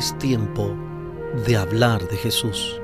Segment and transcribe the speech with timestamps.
[0.00, 0.74] Es tiempo
[1.46, 2.80] de hablar de Jesús.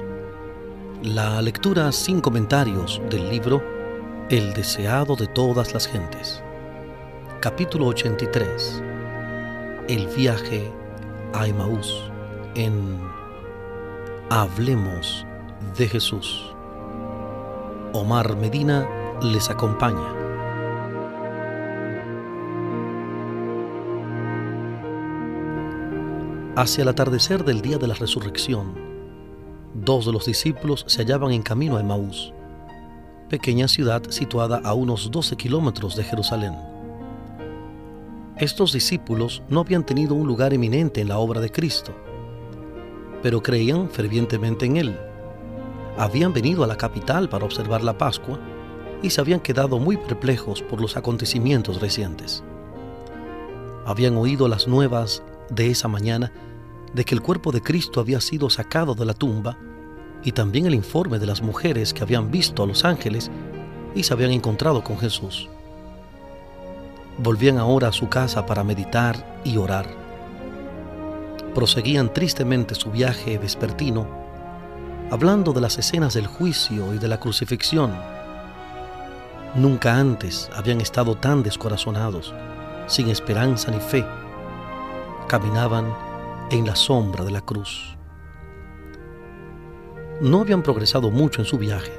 [1.02, 3.62] La lectura sin comentarios del libro
[4.28, 6.42] El deseado de todas las gentes.
[7.40, 8.82] Capítulo 83.
[9.88, 10.70] El viaje
[11.32, 12.05] a Emaús
[12.55, 13.00] en
[14.28, 15.24] Hablemos
[15.74, 16.55] de Jesús.
[17.94, 18.86] Omar Medina
[19.22, 20.25] les acompaña.
[26.56, 28.73] Hacia el atardecer del día de la resurrección,
[29.74, 32.33] dos de los discípulos se hallaban en camino a Emaús,
[33.28, 36.55] pequeña ciudad situada a unos 12 kilómetros de Jerusalén.
[38.38, 41.95] Estos discípulos no habían tenido un lugar eminente en la obra de Cristo,
[43.23, 44.98] pero creían fervientemente en Él.
[45.98, 48.39] Habían venido a la capital para observar la Pascua
[49.02, 52.42] y se habían quedado muy perplejos por los acontecimientos recientes.
[53.84, 56.33] Habían oído las nuevas de esa mañana
[56.97, 59.58] de que el cuerpo de Cristo había sido sacado de la tumba
[60.25, 63.30] y también el informe de las mujeres que habían visto a los ángeles
[63.94, 65.50] y se habían encontrado con Jesús.
[67.19, 69.86] Volvían ahora a su casa para meditar y orar.
[71.55, 74.06] Proseguían tristemente su viaje vespertino,
[75.11, 77.92] hablando de las escenas del juicio y de la crucifixión.
[79.55, 82.33] Nunca antes habían estado tan descorazonados,
[82.86, 84.02] sin esperanza ni fe
[85.28, 86.05] caminaban
[86.50, 87.97] en la sombra de la cruz.
[90.20, 91.92] No habían progresado mucho en su viaje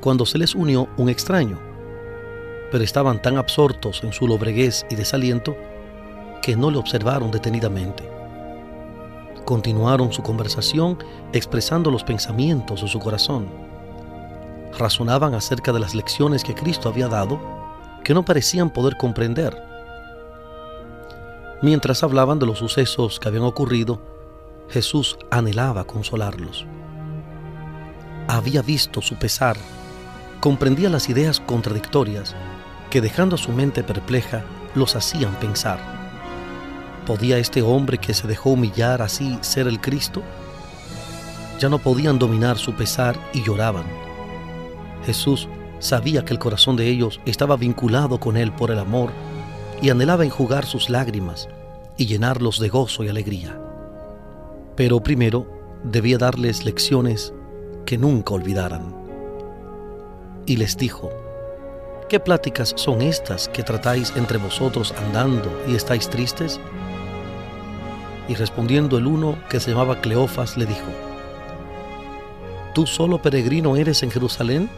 [0.00, 1.58] cuando se les unió un extraño,
[2.70, 5.56] pero estaban tan absortos en su lobreguez y desaliento
[6.40, 8.08] que no le observaron detenidamente.
[9.44, 10.98] Continuaron su conversación
[11.32, 13.48] expresando los pensamientos de su corazón.
[14.78, 17.40] Razonaban acerca de las lecciones que Cristo había dado
[18.04, 19.67] que no parecían poder comprender
[21.60, 24.00] Mientras hablaban de los sucesos que habían ocurrido,
[24.68, 26.66] Jesús anhelaba consolarlos.
[28.28, 29.56] Había visto su pesar,
[30.40, 32.36] comprendía las ideas contradictorias
[32.90, 34.44] que dejando a su mente perpleja
[34.76, 35.80] los hacían pensar.
[37.06, 40.22] ¿Podía este hombre que se dejó humillar así ser el Cristo?
[41.58, 43.86] Ya no podían dominar su pesar y lloraban.
[45.04, 45.48] Jesús
[45.80, 49.10] sabía que el corazón de ellos estaba vinculado con él por el amor
[49.80, 51.48] y anhelaba enjugar sus lágrimas
[51.96, 53.60] y llenarlos de gozo y alegría.
[54.76, 55.46] Pero primero
[55.84, 57.32] debía darles lecciones
[57.84, 58.94] que nunca olvidaran.
[60.46, 61.10] Y les dijo,
[62.08, 66.60] ¿qué pláticas son estas que tratáis entre vosotros andando y estáis tristes?
[68.28, 70.90] Y respondiendo el uno que se llamaba Cleofas le dijo,
[72.74, 74.70] ¿tú solo peregrino eres en Jerusalén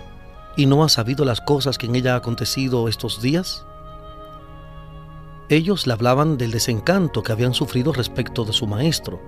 [0.57, 3.65] y no has sabido las cosas que en ella ha acontecido estos días?
[5.51, 9.21] Ellos le hablaban del desencanto que habían sufrido respecto de su maestro,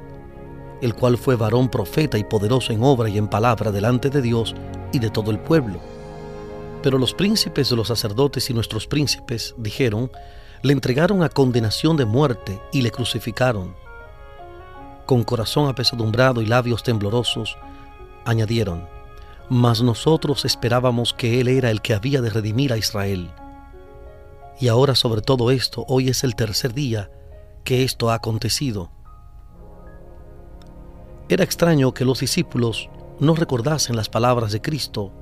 [0.80, 4.54] el cual fue varón profeta y poderoso en obra y en palabra delante de Dios
[4.92, 5.80] y de todo el pueblo.
[6.80, 10.12] Pero los príncipes de los sacerdotes y nuestros príncipes, dijeron,
[10.62, 13.74] le entregaron a condenación de muerte y le crucificaron.
[15.06, 17.58] Con corazón apesadumbrado y labios temblorosos,
[18.24, 18.86] añadieron,
[19.48, 23.32] mas nosotros esperábamos que Él era el que había de redimir a Israel.
[24.60, 27.10] Y ahora sobre todo esto, hoy es el tercer día
[27.64, 28.90] que esto ha acontecido.
[31.28, 35.12] Era extraño que los discípulos no recordasen las palabras de Cristo,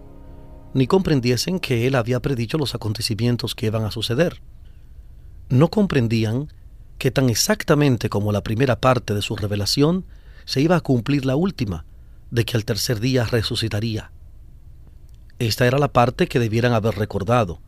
[0.75, 4.43] ni comprendiesen que Él había predicho los acontecimientos que iban a suceder.
[5.49, 6.49] No comprendían
[7.01, 10.05] que tan exactamente como la primera parte de su revelación,
[10.45, 11.87] se iba a cumplir la última,
[12.31, 14.13] de que al tercer día resucitaría.
[15.39, 17.61] Esta era la parte que debieran haber recordado,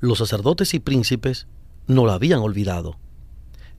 [0.00, 1.46] los sacerdotes y príncipes
[1.86, 2.96] no la habían olvidado.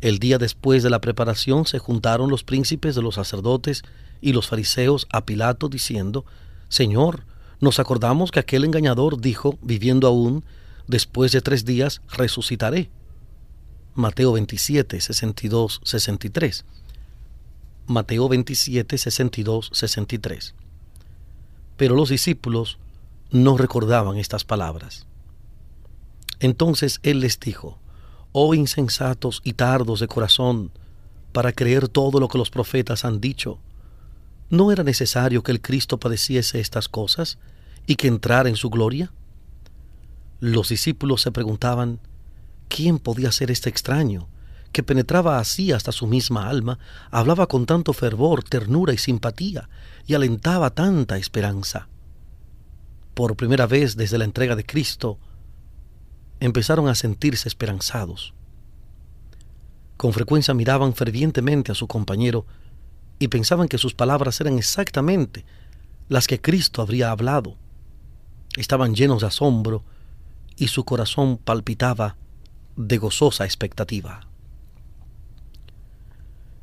[0.02, 3.84] El día después de la preparación se juntaron los príncipes de los sacerdotes
[4.20, 6.26] y los fariseos a Pilato diciendo,
[6.70, 7.26] Señor,
[7.60, 10.44] nos acordamos que aquel engañador dijo, viviendo aún,
[10.88, 12.90] después de tres días resucitaré.
[13.94, 16.66] Mateo 27, 62, 63.
[17.86, 20.56] Mateo 27, 62, 63.
[21.78, 22.80] Pero los discípulos
[23.32, 25.06] no recordaban estas palabras.
[26.42, 27.78] Entonces él les dijo,
[28.32, 30.72] Oh insensatos y tardos de corazón,
[31.32, 33.60] para creer todo lo que los profetas han dicho.
[34.50, 37.38] ¿No era necesario que el Cristo padeciese estas cosas
[37.86, 39.14] y que entrara en su gloria?
[40.40, 42.00] Los discípulos se preguntaban,
[42.70, 44.28] ¿quién podía ser este extraño,
[44.72, 46.80] que penetraba así hasta su misma alma,
[47.12, 49.70] hablaba con tanto fervor, ternura y simpatía,
[50.08, 51.88] y alentaba tanta esperanza?
[53.14, 55.20] Por primera vez desde la entrega de Cristo,
[56.42, 58.34] empezaron a sentirse esperanzados.
[59.96, 62.46] Con frecuencia miraban fervientemente a su compañero
[63.20, 65.46] y pensaban que sus palabras eran exactamente
[66.10, 67.56] las que Cristo habría hablado.
[68.58, 69.86] Estaban llenos de asombro
[70.58, 72.18] y su corazón palpitaba
[72.76, 74.28] de gozosa expectativa.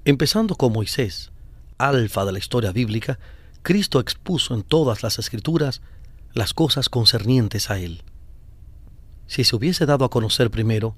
[0.04, 1.30] Empezando con Moisés,
[1.78, 3.20] alfa de la historia bíblica,
[3.62, 5.82] Cristo expuso en todas las escrituras
[6.32, 8.02] las cosas concernientes a Él.
[9.28, 10.96] Si se hubiese dado a conocer primero,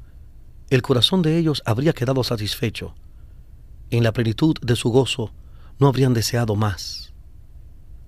[0.71, 2.94] el corazón de ellos habría quedado satisfecho.
[3.91, 5.32] En la plenitud de su gozo
[5.81, 7.12] no habrían deseado más.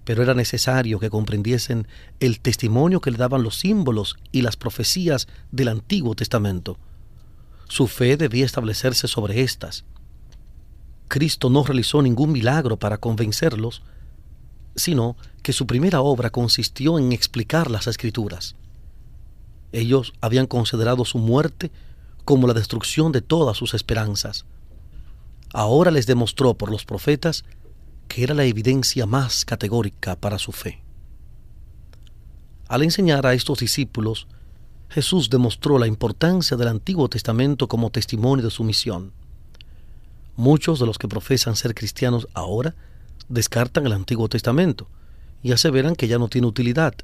[0.05, 1.89] Pero era necesario que comprendiesen
[2.21, 6.79] el testimonio que le daban los símbolos y las profecías del Antiguo Testamento.
[7.69, 9.85] Su fe debía establecerse sobre éstas.
[11.09, 13.83] Cristo no realizó ningún milagro para convencerlos,
[14.77, 18.55] sino que su primera obra consistió en explicar las escrituras.
[19.73, 21.71] Ellos habían considerado su muerte
[22.25, 24.45] como la destrucción de todas sus esperanzas.
[25.53, 27.45] Ahora les demostró por los profetas
[28.09, 30.83] que era la evidencia más categórica para su fe.
[32.69, 34.27] Al enseñar a estos discípulos,
[34.89, 39.13] Jesús demostró la importancia del Antiguo Testamento como testimonio de su misión.
[40.37, 42.75] Muchos de los que profesan ser cristianos ahora
[43.29, 44.89] descartan el Antiguo Testamento
[45.43, 46.95] y aseveran que ya no tiene utilidad.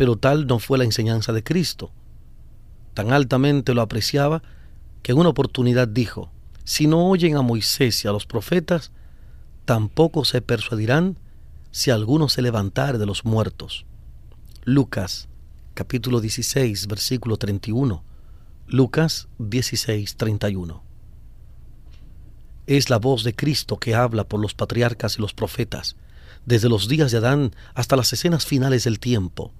[0.00, 1.92] Pero tal no fue la enseñanza de Cristo.
[2.94, 4.42] Tan altamente lo apreciaba
[5.02, 6.32] que en una oportunidad dijo,
[6.64, 8.92] si no oyen a Moisés y a los profetas,
[9.66, 11.18] tampoco se persuadirán
[11.70, 13.84] si alguno se levantare de los muertos.
[14.64, 15.28] Lucas
[15.74, 18.02] capítulo 16 versículo 31.
[18.68, 20.82] Lucas 16 31.
[22.66, 25.96] Es la voz de Cristo que habla por los patriarcas y los profetas,
[26.46, 29.52] desde los días de Adán hasta las escenas finales del tiempo.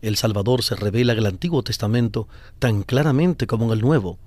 [0.00, 2.28] El Salvador se revela en el Antiguo Testamento
[2.58, 4.18] tan claramente como en el Nuevo.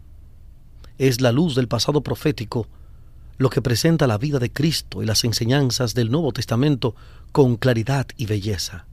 [0.97, 2.67] Es la luz del pasado profético
[3.37, 6.95] lo que presenta la vida de Cristo y las enseñanzas del Nuevo Testamento
[7.31, 8.85] con claridad y belleza.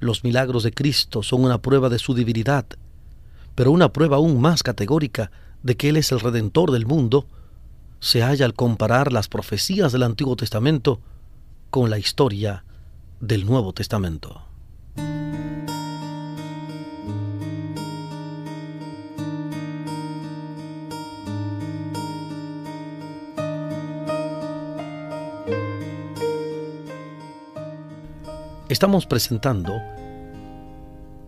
[0.00, 2.66] Los milagros de Cristo son una prueba de su divinidad,
[3.54, 5.30] pero una prueba aún más categórica
[5.62, 7.26] de que Él es el Redentor del mundo
[8.00, 11.00] se halla al comparar las profecías del Antiguo Testamento
[11.70, 12.64] con la historia
[13.20, 14.42] del Nuevo Testamento.
[28.70, 29.74] Estamos presentando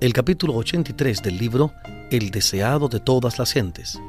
[0.01, 1.71] el capítulo 83 del libro
[2.11, 4.01] El deseado de todas las gentes.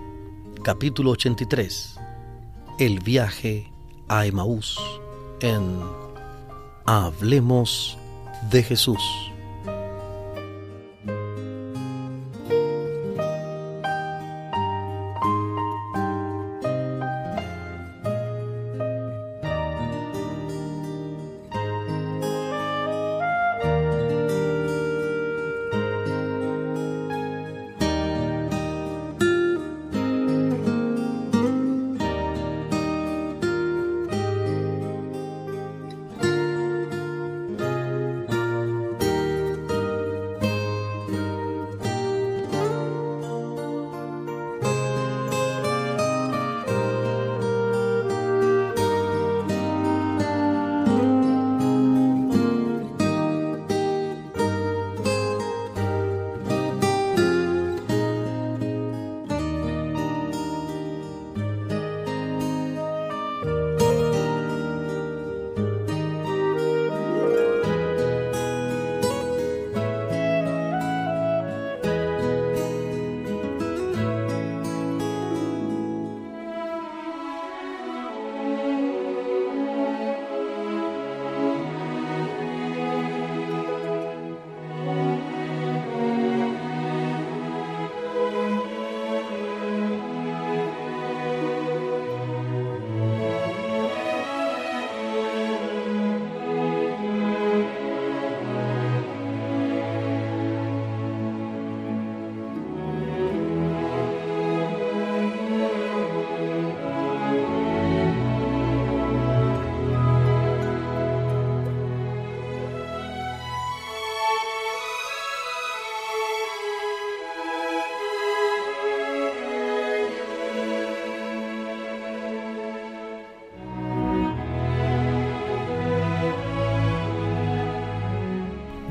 [0.63, 1.97] Capítulo 83.
[2.79, 3.69] El viaje
[4.07, 4.79] a Emaús
[5.41, 5.77] en
[6.85, 7.97] Hablemos
[8.49, 9.03] de Jesús.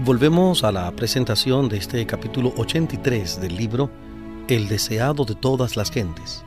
[0.07, 3.91] Volvemos a la presentación de este capítulo 83 del libro
[4.47, 6.45] El deseado de todas las gentes.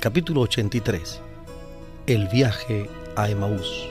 [0.00, 1.20] Capítulo 83.
[2.08, 3.86] El viaje a Emaús.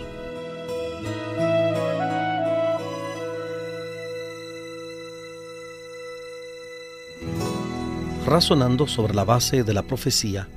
[8.26, 10.50] Razonando sobre la base de la profecía,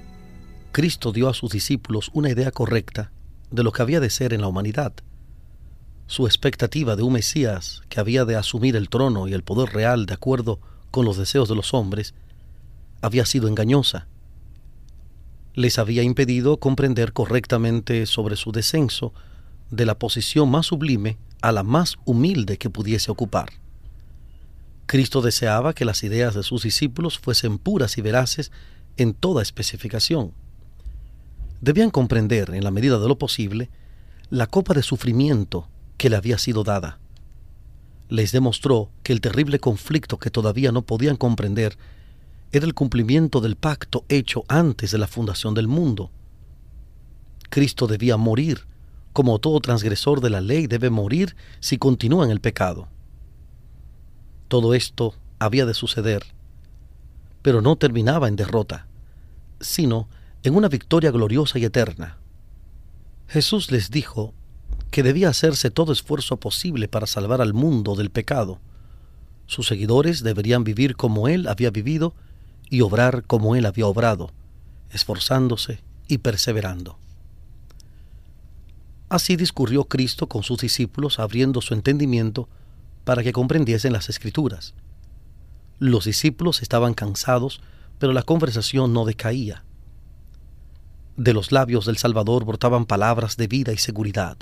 [0.72, 3.12] Cristo dio a sus discípulos una idea correcta
[3.52, 4.94] de lo que había de ser en la humanidad.
[6.12, 10.04] Su expectativa de un Mesías que había de asumir el trono y el poder real
[10.04, 12.12] de acuerdo con los deseos de los hombres
[13.00, 14.08] había sido engañosa.
[15.54, 19.14] Les había impedido comprender correctamente sobre su descenso
[19.70, 23.48] de la posición más sublime a la más humilde que pudiese ocupar.
[24.84, 28.52] Cristo deseaba que las ideas de sus discípulos fuesen puras y veraces
[28.98, 30.34] en toda especificación.
[31.62, 33.70] Debían comprender, en la medida de lo posible,
[34.28, 35.68] la copa de sufrimiento
[36.02, 36.98] que le había sido dada.
[38.08, 41.78] Les demostró que el terrible conflicto que todavía no podían comprender
[42.50, 46.10] era el cumplimiento del pacto hecho antes de la fundación del mundo.
[47.50, 48.66] Cristo debía morir,
[49.12, 52.88] como todo transgresor de la ley debe morir si continúa en el pecado.
[54.48, 56.24] Todo esto había de suceder,
[57.42, 58.88] pero no terminaba en derrota,
[59.60, 60.08] sino
[60.42, 62.18] en una victoria gloriosa y eterna.
[63.28, 64.34] Jesús les dijo
[64.92, 68.60] que debía hacerse todo esfuerzo posible para salvar al mundo del pecado.
[69.46, 72.14] Sus seguidores deberían vivir como Él había vivido
[72.68, 74.32] y obrar como Él había obrado,
[74.90, 76.98] esforzándose y perseverando.
[79.08, 82.50] Así discurrió Cristo con sus discípulos, abriendo su entendimiento
[83.04, 84.74] para que comprendiesen las escrituras.
[85.78, 87.62] Los discípulos estaban cansados,
[87.98, 89.64] pero la conversación no decaía.
[91.16, 94.36] De los labios del Salvador brotaban palabras de vida y seguridad,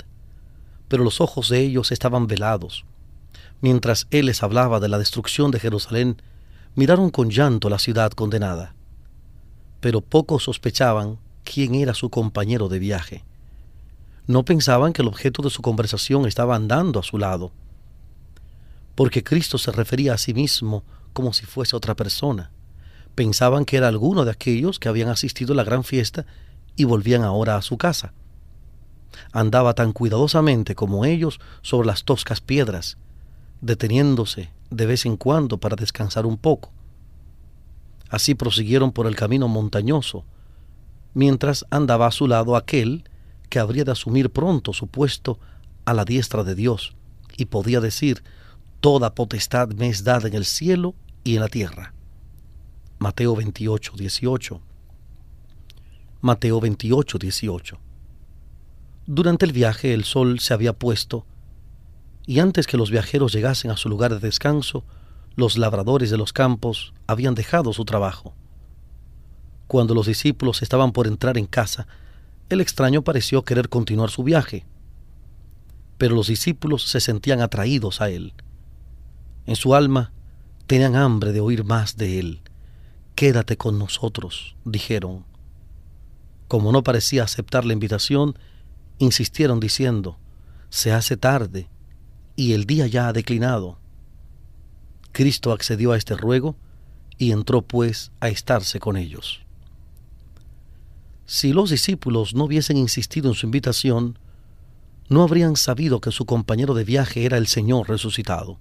[0.91, 2.83] pero los ojos de ellos estaban velados.
[3.61, 6.21] Mientras Él les hablaba de la destrucción de Jerusalén,
[6.75, 8.75] miraron con llanto la ciudad condenada.
[9.79, 13.23] Pero pocos sospechaban quién era su compañero de viaje.
[14.27, 17.53] No pensaban que el objeto de su conversación estaba andando a su lado
[18.95, 20.83] porque Cristo se refería a sí mismo
[21.13, 22.51] como si fuese otra persona.
[23.15, 26.25] Pensaban que era alguno de aquellos que habían asistido a la gran fiesta
[26.75, 28.13] y volvían ahora a su casa.
[29.31, 32.97] Andaba tan cuidadosamente como ellos sobre las toscas piedras,
[33.61, 36.71] deteniéndose de vez en cuando para descansar un poco.
[38.09, 40.23] Así prosiguieron por el camino montañoso,
[41.13, 43.03] mientras andaba a su lado aquel
[43.49, 45.39] que habría de asumir pronto su puesto
[45.85, 46.95] a la diestra de Dios
[47.37, 48.23] y podía decir
[48.81, 51.93] Toda potestad me es dada en el cielo y en la tierra.
[52.97, 54.59] Mateo 28, 18.
[56.21, 57.79] Mateo 28, 18.
[59.13, 61.25] Durante el viaje el sol se había puesto
[62.25, 64.85] y antes que los viajeros llegasen a su lugar de descanso,
[65.35, 68.33] los labradores de los campos habían dejado su trabajo.
[69.67, 71.87] Cuando los discípulos estaban por entrar en casa,
[72.47, 74.65] el extraño pareció querer continuar su viaje,
[75.97, 78.33] pero los discípulos se sentían atraídos a él.
[79.45, 80.13] En su alma
[80.67, 82.39] tenían hambre de oír más de él.
[83.15, 85.25] Quédate con nosotros, dijeron.
[86.47, 88.37] Como no parecía aceptar la invitación,
[89.03, 90.17] insistieron diciendo,
[90.69, 91.69] se hace tarde
[92.35, 93.77] y el día ya ha declinado.
[95.11, 96.55] Cristo accedió a este ruego
[97.17, 99.41] y entró pues a estarse con ellos.
[101.25, 104.17] Si los discípulos no hubiesen insistido en su invitación,
[105.09, 108.57] no habrían sabido que su compañero de viaje era el Señor resucitado.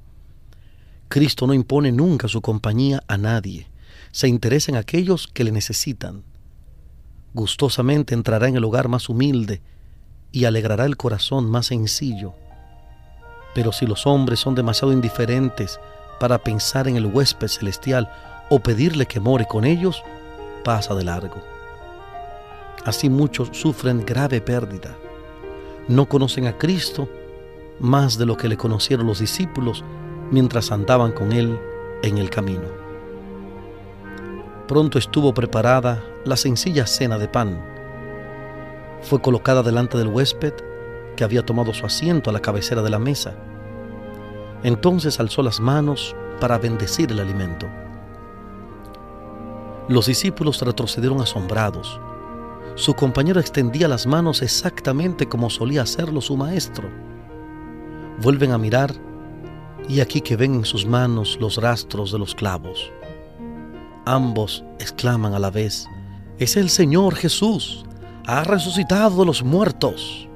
[1.09, 3.69] Cristo no impone nunca su compañía a nadie.
[4.13, 6.25] Se interesa en aquellos que le necesitan.
[7.35, 9.63] Gustosamente entrará en el hogar más humilde
[10.33, 12.35] y alegrará el corazón más sencillo.
[13.55, 15.81] Pero si los hombres son demasiado indiferentes
[16.19, 18.11] para pensar en el huésped celestial
[18.49, 20.03] o pedirle que more con ellos,
[20.65, 21.43] pasa de largo.
[22.85, 24.97] Así muchos sufren grave pérdida.
[25.89, 27.09] No conocen a Cristo
[27.81, 29.85] más de lo que le conocieron los discípulos
[30.31, 31.59] mientras andaban con él
[32.03, 32.69] en el camino.
[34.69, 37.70] Pronto estuvo preparada la sencilla cena de pan.
[39.02, 40.54] Fue colocada delante del huésped
[41.16, 43.35] que había tomado su asiento a la cabecera de la mesa.
[44.62, 47.66] Entonces alzó las manos para bendecir el alimento.
[49.88, 52.00] Los discípulos retrocedieron asombrados.
[52.76, 56.88] Su compañero extendía las manos exactamente como solía hacerlo su maestro.
[58.23, 58.92] Vuelven a mirar
[59.88, 62.92] y aquí que ven en sus manos los rastros de los clavos.
[64.07, 65.87] Ambos exclaman a la vez,
[66.38, 67.85] es el Señor Jesús,
[68.27, 70.29] ha resucitado de los muertos.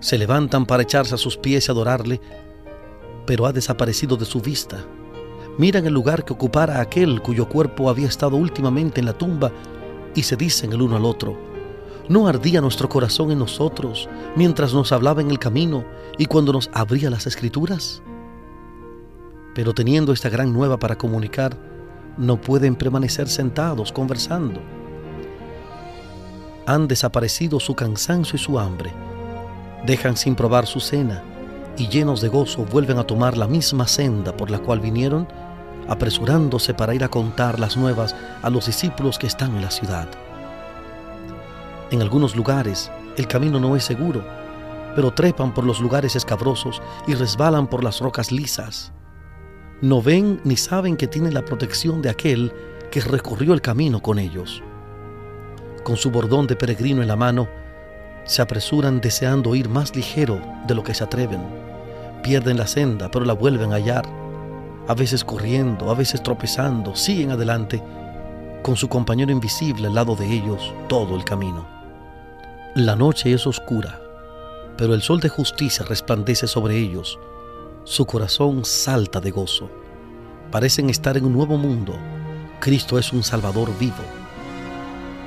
[0.00, 2.20] Se levantan para echarse a sus pies y adorarle,
[3.26, 4.84] pero ha desaparecido de su vista.
[5.58, 9.52] Miran el lugar que ocupara aquel cuyo cuerpo había estado últimamente en la tumba
[10.14, 11.50] y se dicen el uno al otro,
[12.10, 15.84] ¿No ardía nuestro corazón en nosotros mientras nos hablaba en el camino
[16.18, 18.02] y cuando nos abría las escrituras?
[19.54, 21.56] Pero teniendo esta gran nueva para comunicar,
[22.18, 24.60] no pueden permanecer sentados conversando.
[26.66, 28.92] Han desaparecido su cansancio y su hambre.
[29.86, 31.22] Dejan sin probar su cena
[31.76, 35.26] y llenos de gozo vuelven a tomar la misma senda por la cual vinieron,
[35.88, 40.08] apresurándose para ir a contar las nuevas a los discípulos que están en la ciudad.
[41.90, 44.24] En algunos lugares el camino no es seguro,
[44.94, 48.92] pero trepan por los lugares escabrosos y resbalan por las rocas lisas.
[49.80, 52.52] No ven ni saben que tienen la protección de aquel
[52.90, 54.62] que recorrió el camino con ellos.
[55.84, 57.48] Con su bordón de peregrino en la mano,
[58.24, 61.40] se apresuran deseando ir más ligero de lo que se atreven.
[62.22, 64.04] Pierden la senda, pero la vuelven a hallar.
[64.86, 67.82] A veces corriendo, a veces tropezando, siguen adelante,
[68.62, 71.66] con su compañero invisible al lado de ellos todo el camino.
[72.74, 74.00] La noche es oscura,
[74.76, 77.18] pero el sol de justicia resplandece sobre ellos.
[77.84, 79.70] Su corazón salta de gozo.
[80.50, 81.94] Parecen estar en un nuevo mundo.
[82.60, 84.19] Cristo es un Salvador vivo.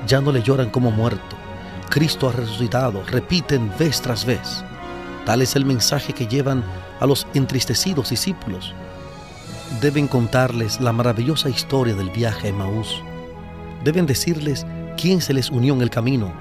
[0.06, 1.36] Ya no le lloran como muerto
[1.94, 4.64] Cristo ha resucitado, repiten vez tras vez.
[5.24, 6.64] Tal es el mensaje que llevan
[6.98, 8.74] a los entristecidos discípulos.
[9.80, 13.00] Deben contarles la maravillosa historia del viaje a Emaús.
[13.84, 16.32] Deben decirles quién se les unió en el camino.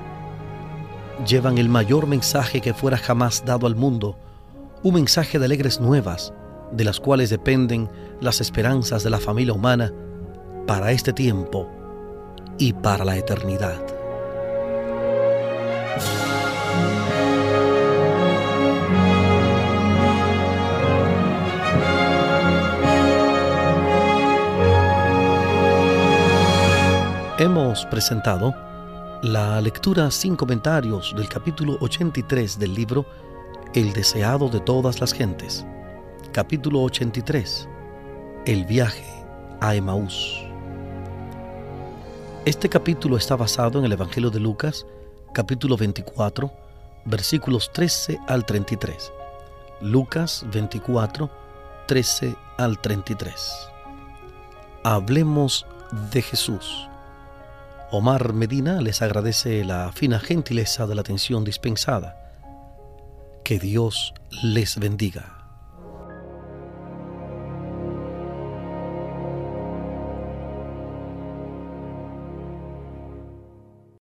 [1.28, 4.18] Llevan el mayor mensaje que fuera jamás dado al mundo,
[4.82, 6.34] un mensaje de alegres nuevas,
[6.72, 7.90] de las cuales dependen
[8.22, 9.94] las esperanzas de la familia humana
[10.66, 11.70] para este tiempo
[12.58, 13.94] y para la eternidad.
[27.40, 28.56] Hemos presentado
[29.24, 33.06] la lectura sin comentarios del capítulo 83 del libro
[33.74, 35.66] El deseado de todas las gentes.
[36.32, 37.68] Capítulo 83.
[38.46, 39.06] El viaje
[39.60, 40.53] a Emaús.
[42.46, 44.86] Este capítulo está basado en el Evangelio de Lucas,
[45.34, 46.52] capítulo 24,
[47.06, 49.14] versículos 13 al 33.
[49.80, 51.30] Lucas 24,
[51.88, 53.70] 13 al 33.
[54.84, 55.66] Hablemos
[56.12, 56.90] de Jesús.
[57.92, 62.42] Omar Medina les agradece la fina gentileza de la atención dispensada.
[63.46, 65.33] Que Dios les bendiga.